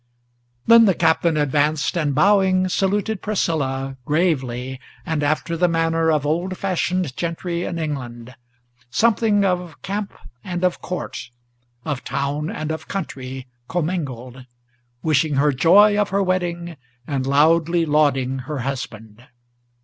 Then 0.65 0.85
the 0.85 0.95
Captain 0.95 1.37
advanced, 1.37 1.95
and, 1.95 2.15
bowing, 2.15 2.67
saluted 2.69 3.21
Priscilla, 3.21 3.97
Gravely, 4.03 4.79
and 5.05 5.21
after 5.21 5.55
the 5.55 5.67
manner 5.67 6.09
of 6.11 6.25
old 6.25 6.57
fashioned 6.57 7.15
gentry 7.15 7.65
in 7.65 7.77
England, 7.77 8.33
Something 8.89 9.45
of 9.45 9.79
camp 9.83 10.13
and 10.43 10.63
of 10.63 10.81
court, 10.81 11.29
of 11.85 12.03
town 12.03 12.49
and 12.49 12.71
of 12.71 12.87
country, 12.87 13.45
commingled, 13.67 14.47
Wishing 15.03 15.35
her 15.35 15.51
joy 15.53 15.95
of 15.99 16.09
her 16.09 16.23
wedding, 16.23 16.77
and 17.05 17.27
loudly 17.27 17.85
lauding 17.85 18.39
her 18.49 18.57
husband. 18.61 19.27